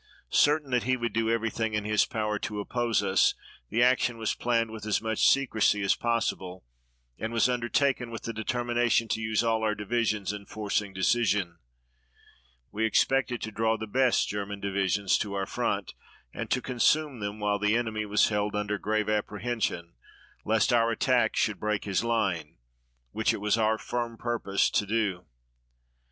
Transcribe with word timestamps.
Certain 0.31 0.71
that 0.71 0.81
he 0.81 0.97
would 0.97 1.13
do 1.13 1.29
everything 1.29 1.75
in 1.75 1.85
his 1.85 2.07
power 2.07 2.39
to 2.39 2.59
oppose 2.59 3.03
us, 3.03 3.35
the 3.69 3.83
action 3.83 4.17
was 4.17 4.33
planned 4.33 4.71
with 4.71 4.83
as 4.83 4.99
much 4.99 5.27
secrecy 5.29 5.83
as 5.83 5.93
possible, 5.95 6.65
and 7.19 7.31
was 7.31 7.47
undertaken 7.47 8.09
with 8.09 8.23
the 8.23 8.33
determination 8.33 9.07
to 9.07 9.21
use 9.21 9.43
all 9.43 9.61
our 9.61 9.75
divisions 9.75 10.33
in 10.33 10.43
forcing 10.47 10.91
decision. 10.91 11.59
We 12.71 12.83
expected 12.87 13.43
to 13.43 13.51
draw 13.51 13.77
the 13.77 13.85
best 13.85 14.27
German 14.27 14.59
divisions 14.59 15.19
to 15.19 15.35
our 15.35 15.45
front 15.45 15.93
and 16.33 16.49
to 16.49 16.63
consume 16.63 17.19
them 17.19 17.39
while 17.39 17.59
the 17.59 17.75
enemy 17.77 18.07
was 18.07 18.29
held 18.29 18.55
under 18.55 18.79
grave 18.79 19.07
apprehension 19.07 19.93
lest 20.43 20.73
our 20.73 20.89
attack 20.89 21.35
should 21.35 21.59
break 21.59 21.85
his 21.85 22.03
line, 22.03 22.57
which 23.11 23.35
it 23.35 23.39
was 23.39 23.55
our 23.55 23.77
firm 23.77 24.17
purpose 24.17 24.71
to 24.71 24.87
do." 24.87 25.25